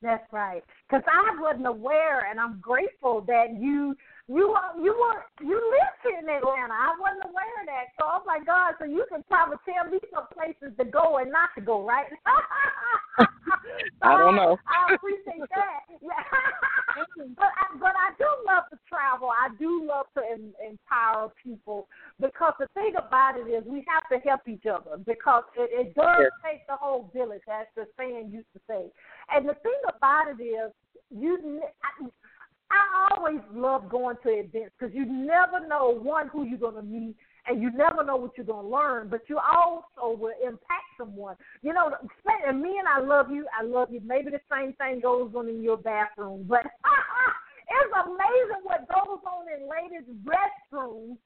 [0.00, 0.62] That's right.
[0.88, 3.96] Because I wasn't aware, and I'm grateful that you
[4.28, 6.76] you you were you lived here in Atlanta.
[6.76, 7.96] I wasn't aware of that.
[7.96, 11.32] So oh my God, so you can probably tell me some places to go and
[11.32, 12.06] not to go, right?
[13.18, 13.24] so
[14.02, 14.58] I don't know.
[14.68, 15.80] I, I appreciate that.
[16.04, 16.12] Yeah.
[17.36, 19.32] but I, but I do love to travel.
[19.32, 21.88] I do love to em, empower people
[22.20, 25.94] because the thing about it is we have to help each other because it, it
[25.94, 26.30] does yes.
[26.44, 28.92] take the whole village, as the saying used to say.
[29.32, 30.72] And the thing about it is
[31.10, 31.62] you.
[31.80, 32.04] I,
[32.70, 37.16] I always love going to events because you never know one who you're gonna meet
[37.46, 41.36] and you never know what you're gonna learn, but you also will impact someone.
[41.62, 41.90] You know,
[42.46, 43.46] and me and I love you.
[43.58, 44.00] I love you.
[44.04, 49.46] Maybe the same thing goes on in your bathroom, but it's amazing what goes on
[49.48, 51.16] in ladies' restrooms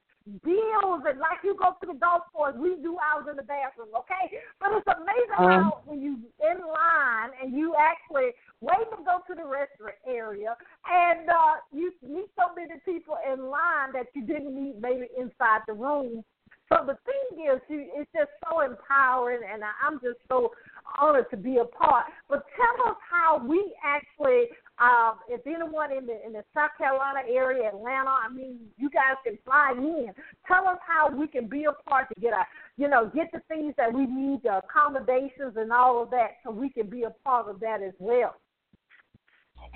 [0.43, 3.89] deals and like you go to the golf course, we do ours in the bathroom,
[3.91, 4.39] okay?
[4.59, 9.19] But it's amazing um, how when you in line and you actually wait to go
[9.27, 10.55] to the restaurant area
[10.87, 15.62] and uh you meet so many people in line that you didn't meet maybe inside
[15.73, 16.23] the room.
[16.69, 20.51] So the thing is, you, it's just so empowering, and I'm just so
[20.99, 22.05] honored to be a part.
[22.29, 24.47] But tell us how we actually
[24.79, 29.17] Um, if anyone in the in the South Carolina area, Atlanta, I mean, you guys
[29.23, 30.09] can fly in.
[30.47, 33.41] Tell us how we can be a part to get our, you know, get the
[33.47, 37.13] things that we need, the accommodations and all of that, so we can be a
[37.23, 38.33] part of that as well.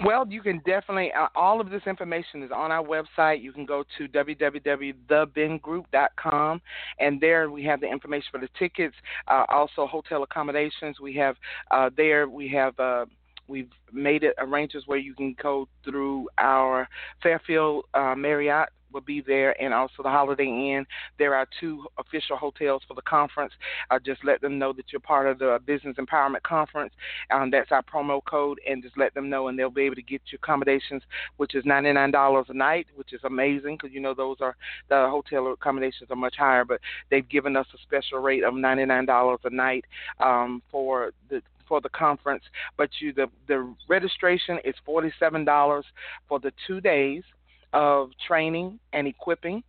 [0.05, 3.41] Well, you can definitely, uh, all of this information is on our website.
[3.41, 6.61] You can go to www.thebengroup.com,
[6.99, 8.93] and there we have the information for the tickets,
[9.27, 10.99] uh, also hotel accommodations.
[10.99, 11.35] We have
[11.71, 12.79] uh, there, we have.
[12.79, 13.07] Uh,
[13.47, 16.89] we've made it arrangements where you can go through our
[17.23, 20.83] Fairfield uh, Marriott will be there, and also the Holiday Inn.
[21.19, 23.53] There are two official hotels for the conference.
[23.91, 26.91] Uh, just let them know that you're part of the Business Empowerment Conference.
[27.29, 30.01] Um, that's our promo code, and just let them know, and they'll be able to
[30.01, 31.03] get you accommodations,
[31.37, 34.55] which is $99 a night, which is amazing because you know those are
[34.89, 36.81] the hotel accommodations are much higher, but
[37.11, 39.85] they've given us a special rate of $99 a night
[40.19, 42.43] um, for the for the conference,
[42.77, 45.85] but you the the registration is forty seven dollars
[46.29, 47.23] for the two days
[47.77, 49.63] of training and equipping.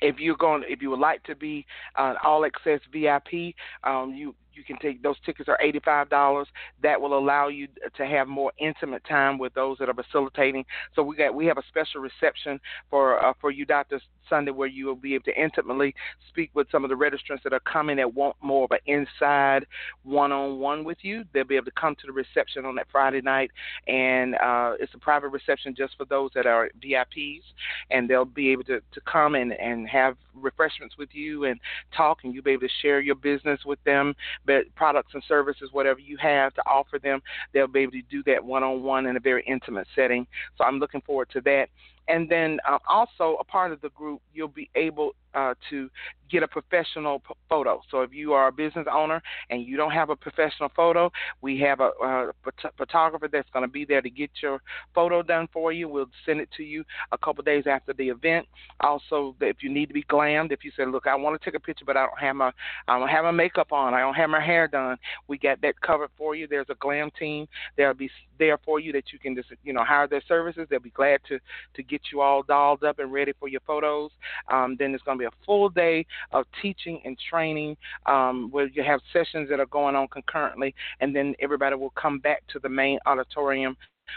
[0.00, 4.34] If you're going, if you would like to be an all access VIP, um, you
[4.54, 6.46] you can take those tickets are $85
[6.82, 10.64] that will allow you to have more intimate time with those that are facilitating
[10.94, 14.00] so we got we have a special reception for uh, for you Dr.
[14.28, 15.94] Sunday where you will be able to intimately
[16.28, 19.66] speak with some of the registrants that are coming that want more of an inside
[20.02, 21.24] one-on-one with you.
[21.32, 23.50] They'll be able to come to the reception on that Friday night,
[23.86, 27.42] and uh, it's a private reception just for those that are VIPs,
[27.90, 31.60] and they'll be able to, to come and, and have refreshments with you and
[31.96, 34.14] talk, and you'll be able to share your business with them,
[34.46, 37.20] but products and services, whatever you have to offer them,
[37.52, 40.26] they'll be able to do that one-on-one in a very intimate setting.
[40.56, 41.68] So I'm looking forward to that.
[42.08, 45.90] And then uh, also a part of the group, you'll be able uh, to
[46.30, 47.80] get a professional p- photo.
[47.90, 51.10] So if you are a business owner and you don't have a professional photo,
[51.42, 54.60] we have a, a phot- photographer that's going to be there to get your
[54.94, 55.88] photo done for you.
[55.88, 58.46] We'll send it to you a couple days after the event.
[58.80, 61.56] Also, if you need to be glammed, if you say, "Look, I want to take
[61.56, 62.52] a picture, but I don't have my
[62.88, 64.96] I don't have my makeup on, I don't have my hair done,"
[65.28, 66.46] we got that covered for you.
[66.46, 69.84] There's a glam team that'll be there for you that you can just you know
[69.84, 70.66] hire their services.
[70.68, 71.38] They'll be glad to
[71.74, 74.10] to get you all dolled up and ready for your photos.
[74.50, 77.76] Um, then it's going to be a full day of teaching and training
[78.06, 82.18] um, where you have sessions that are going on concurrently, and then everybody will come
[82.18, 83.76] back to the main auditorium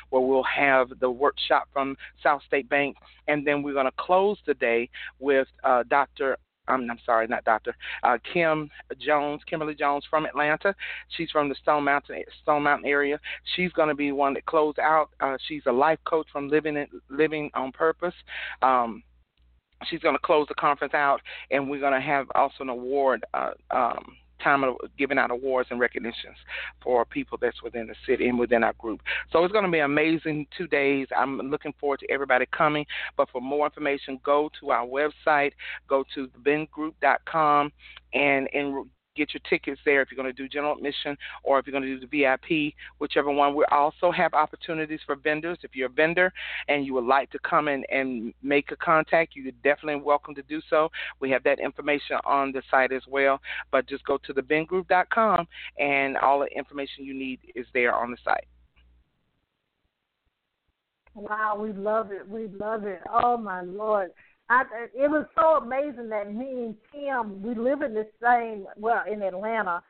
[0.09, 4.37] where we'll have the workshop from South State Bank, and then we're going to close
[4.45, 6.37] the day with uh, Dr.
[6.67, 10.75] I'm, I'm sorry, not Doctor uh, Kim Jones, Kimberly Jones from Atlanta.
[11.09, 13.19] She's from the Stone Mountain Stone Mountain area.
[13.55, 15.09] She's going to be one that close out.
[15.19, 18.15] Uh, she's a life coach from Living in, Living on Purpose.
[18.61, 19.03] Um,
[19.85, 23.25] she's going to close the conference out, and we're going to have also an award.
[23.33, 26.35] Uh, um, time of giving out awards and recognitions
[26.81, 29.01] for people that's within the city and within our group.
[29.31, 31.07] So it's going to be amazing two days.
[31.15, 32.85] I'm looking forward to everybody coming.
[33.15, 35.51] But for more information, go to our website,
[35.87, 37.71] go to thebengroup.com,
[38.13, 38.85] and and
[39.17, 41.83] get your tickets there if you're going to do general admission or if you're going
[41.83, 43.55] to do the VIP, whichever one.
[43.55, 45.57] We also have opportunities for vendors.
[45.63, 46.31] If you're a vendor
[46.67, 50.43] and you would like to come in and make a contact, you're definitely welcome to
[50.43, 50.89] do so.
[51.19, 53.41] We have that information on the site as well.
[53.71, 55.47] But just go to thebengroup.com
[55.79, 58.47] and all the information you need is there on the site.
[61.17, 62.29] Wow, we love it.
[62.29, 63.01] We love it.
[63.11, 64.11] Oh my lord.
[64.49, 64.63] I,
[64.95, 69.21] it was so amazing that me and Kim, we live in the same, well, in
[69.21, 69.81] Atlanta,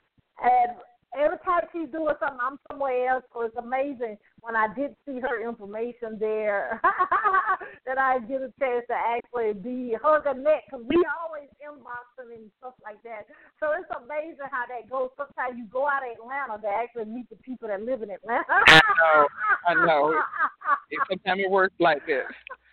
[0.41, 0.72] and
[1.15, 3.24] every time she's doing something, I'm somewhere else.
[3.34, 6.82] So it's amazing when I did see her information there
[7.86, 12.34] that I get a chance to actually be hug her neck because we always inboxing
[12.36, 13.26] and stuff like that.
[13.60, 15.10] So it's amazing how that goes.
[15.17, 18.46] Sometimes you go out of Atlanta to actually meet the people that live in Atlanta.
[18.50, 19.28] I know,
[19.67, 20.22] I know.
[21.10, 22.26] Sometimes it works like this.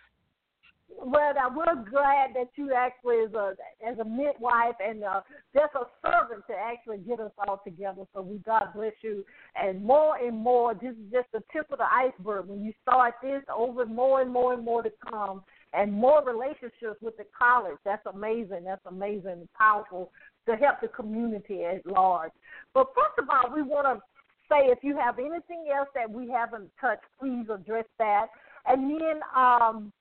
[0.97, 3.55] Well, we're glad that you actually, as a
[3.85, 5.21] as a midwife and uh,
[5.53, 8.03] just a servant, to actually get us all together.
[8.13, 10.73] So we God bless you, and more and more.
[10.73, 12.47] This is just the tip of the iceberg.
[12.47, 17.01] When you start this, over more and more and more to come, and more relationships
[17.01, 17.77] with the college.
[17.83, 18.63] That's amazing.
[18.65, 20.11] That's amazing, powerful
[20.47, 22.31] to help the community at large.
[22.73, 24.01] But first of all, we want to
[24.49, 28.27] say if you have anything else that we haven't touched, please address that.
[28.67, 29.91] And then um,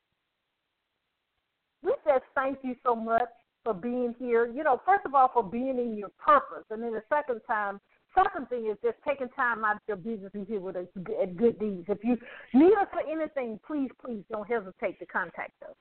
[1.84, 3.28] we just thank you so much
[3.62, 4.46] for being here.
[4.46, 7.80] You know, first of all, for being in your purpose, and then the second time,
[8.14, 10.86] second thing is just taking time out of your business and here with us
[11.20, 11.84] at Good Deeds.
[11.88, 12.16] If you
[12.52, 15.74] need us for anything, please, please don't hesitate to contact us.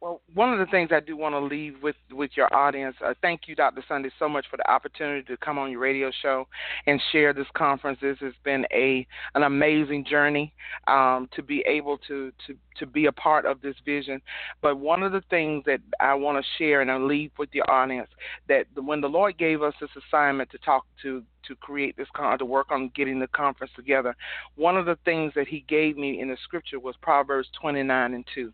[0.00, 3.14] Well, one of the things I do want to leave with with your audience, uh,
[3.20, 3.82] thank you, Dr.
[3.88, 6.46] Sunday, so much for the opportunity to come on your radio show
[6.86, 7.98] and share this conference.
[8.00, 9.04] This has been a
[9.34, 10.54] an amazing journey
[10.86, 14.20] um, to be able to to to be a part of this vision.
[14.60, 17.70] But one of the things that I want to share and I leave with your
[17.70, 18.10] audience
[18.48, 22.38] that when the Lord gave us this assignment to talk to to create this con
[22.38, 24.14] to work on getting the conference together,
[24.56, 28.24] one of the things that He gave me in the Scripture was Proverbs 29 and
[28.34, 28.52] 2,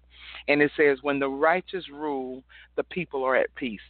[0.48, 2.44] and it says, "When the righteous rule,
[2.76, 3.80] the people are at peace."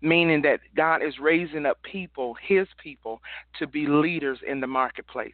[0.00, 3.20] Meaning that God is raising up people, His people,
[3.58, 5.32] to be leaders in the marketplace.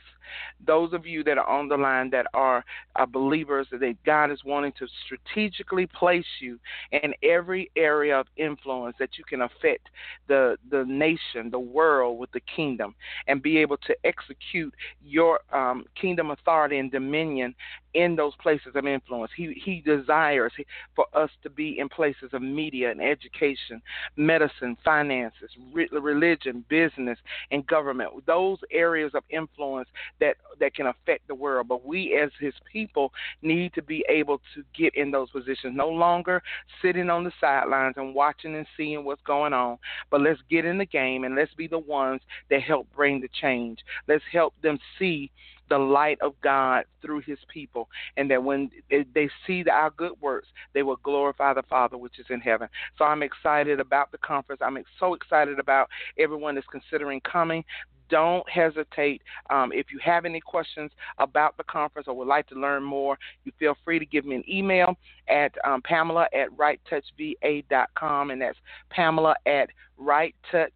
[0.66, 2.64] Those of you that are on the line that are
[2.96, 6.58] uh, believers, that God is wanting to strategically place you
[6.92, 9.88] in every area of influence that you can affect
[10.28, 12.94] the the nation, the world with the kingdom,
[13.26, 14.74] and be able to execute
[15.04, 17.54] your um, kingdom authority and dominion
[17.94, 19.30] in those places of influence.
[19.36, 20.52] He he desires
[20.94, 23.80] for us to be in places of media and education,
[24.16, 27.18] medicine, finances, re- religion, business,
[27.50, 28.10] and government.
[28.26, 29.88] Those areas of influence
[30.20, 31.68] that that can affect the world.
[31.68, 35.76] But we as his people need to be able to get in those positions.
[35.76, 36.42] No longer
[36.82, 39.78] sitting on the sidelines and watching and seeing what's going on,
[40.10, 42.20] but let's get in the game and let's be the ones
[42.50, 43.78] that help bring the change.
[44.08, 45.30] Let's help them see
[45.68, 50.48] the light of God through his people, and that when they see our good works,
[50.72, 52.68] they will glorify the Father which is in heaven.
[52.98, 54.60] So I'm excited about the conference.
[54.64, 55.88] I'm so excited about
[56.18, 57.64] everyone that's considering coming
[58.08, 59.22] don't hesitate.
[59.50, 63.18] Um, if you have any questions about the conference or would like to learn more,
[63.44, 64.96] you feel free to give me an email
[65.28, 68.58] at um, Pamela at wrighttouchva.com, and that's
[68.90, 70.70] Pamela at wrighttouch.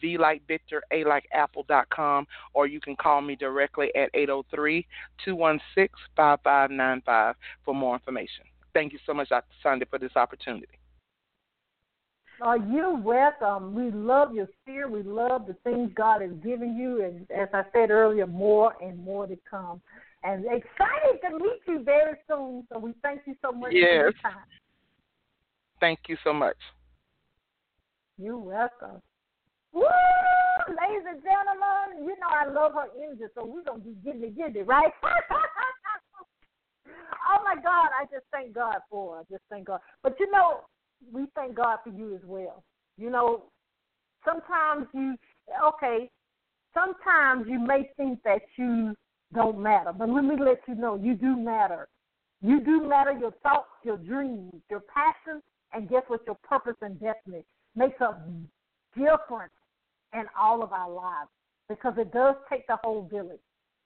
[0.00, 4.86] V like Victor, A like Apple.com, or you can call me directly at 803
[5.24, 7.34] 216 5595
[7.64, 8.44] for more information.
[8.72, 9.46] Thank you so much, Dr.
[9.62, 10.68] Sunday, for this opportunity.
[12.40, 13.74] Uh, Are you welcome.
[13.74, 14.90] We love your spirit.
[14.90, 17.04] We love the things God has given you.
[17.04, 19.80] And as I said earlier, more and more to come.
[20.22, 22.66] And excited to meet you very soon.
[22.72, 23.88] So we thank you so much yes.
[23.88, 24.44] for your time.
[25.80, 26.56] Thank you so much.
[28.18, 29.00] You're welcome.
[29.72, 29.82] Woo!
[30.68, 34.56] Ladies and gentlemen, you know I love her energy, so we're going to be getting
[34.56, 34.92] it, right?
[36.86, 39.20] oh my God, I just thank God for her.
[39.20, 39.80] I just thank God.
[40.02, 40.60] But you know,
[41.12, 42.64] we thank God for you as well.
[42.98, 43.44] You know,
[44.24, 45.16] sometimes you
[45.64, 46.10] okay,
[46.74, 48.94] sometimes you may think that you
[49.34, 51.88] don't matter, but let me let you know you do matter.
[52.42, 55.42] You do matter your thoughts, your dreams, your passions,
[55.72, 56.20] and guess what?
[56.26, 57.44] Your purpose and destiny
[57.76, 58.16] makes a
[58.96, 59.52] difference
[60.14, 61.30] in all of our lives
[61.68, 63.40] because it does take the whole village.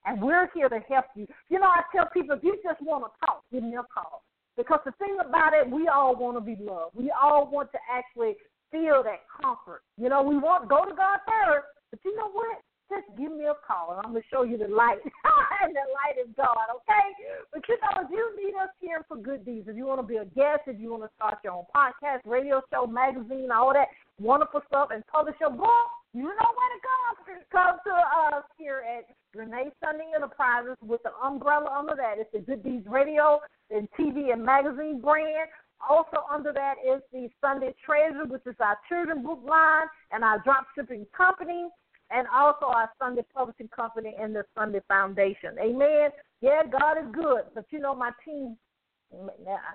[0.06, 1.26] And we're here to help you.
[1.48, 4.22] You know, I tell people if you just want to talk, give me a call.
[4.56, 6.94] Because the thing about it, we all want to be loved.
[6.94, 8.36] We all want to actually
[8.70, 9.82] feel that comfort.
[9.96, 12.58] You know, we want go to God first, but you know what?
[12.90, 15.00] Just give me a call and I'm gonna show you the light.
[15.62, 17.06] and the light is God, okay?
[17.52, 20.06] But you know, if you need us here for good deeds, if you want to
[20.06, 23.72] be a guest, if you want to start your own podcast, radio show, magazine, all
[23.72, 23.88] that
[24.20, 27.42] wonderful stuff, and publish your book, you know where to come.
[27.50, 29.04] Come to us here at
[29.36, 32.14] Renee Sunday Enterprises with the umbrella under that.
[32.18, 33.40] It's the Good Deeds Radio
[33.70, 35.50] and TV and magazine brand.
[35.88, 40.38] Also under that is the Sunday Treasure, which is our children book line and our
[40.42, 41.68] drop shipping company,
[42.10, 45.58] and also our Sunday publishing company and the Sunday Foundation.
[45.60, 46.10] Amen.
[46.40, 48.56] Yeah, God is good, but you know my team,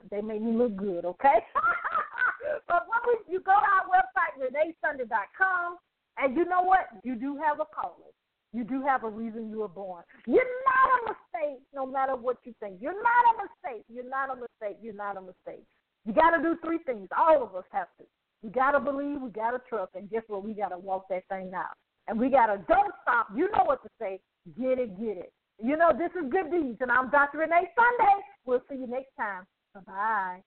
[0.09, 1.03] they made me look good.
[1.03, 1.39] Okay.
[2.67, 5.77] but when we, you go to our website, reneesunday.com,
[6.21, 6.87] and you know what?
[7.03, 8.13] You do have a calling.
[8.51, 10.03] You do have a reason you were born.
[10.25, 12.77] You're not a mistake, no matter what you think.
[12.81, 13.85] You're not a mistake.
[13.87, 14.79] You're not a mistake.
[14.81, 15.63] You're not a mistake.
[16.05, 17.07] You got to do three things.
[17.15, 18.05] All of us have to.
[18.41, 19.21] We got to believe.
[19.21, 19.91] We got to trust.
[19.95, 20.43] And guess what?
[20.43, 21.75] We got to walk that thing out.
[22.07, 23.27] And we got to don't stop.
[23.35, 24.19] You know what to say.
[24.59, 25.33] Get it, get it.
[25.61, 26.77] You know, this is Good Deeds.
[26.81, 27.39] And I'm Dr.
[27.39, 28.13] Renee Sunday.
[28.45, 29.43] We'll see you next time.
[29.75, 30.41] Bye-bye.